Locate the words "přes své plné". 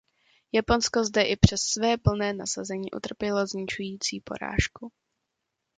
1.35-2.33